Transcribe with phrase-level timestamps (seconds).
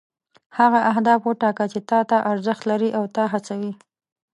[0.57, 3.71] هغه اهداف وټاکه چې تا ته ارزښت لري او تا هڅوي.